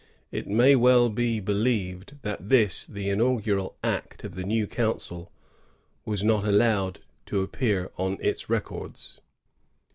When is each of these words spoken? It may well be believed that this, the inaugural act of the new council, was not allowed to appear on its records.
It 0.31 0.47
may 0.47 0.75
well 0.75 1.09
be 1.09 1.39
believed 1.39 2.23
that 2.23 2.49
this, 2.49 2.85
the 2.85 3.07
inaugural 3.11 3.75
act 3.83 4.23
of 4.23 4.33
the 4.33 4.43
new 4.43 4.65
council, 4.65 5.31
was 6.05 6.23
not 6.23 6.43
allowed 6.43 7.01
to 7.27 7.41
appear 7.43 7.91
on 7.97 8.17
its 8.19 8.49
records. 8.49 9.21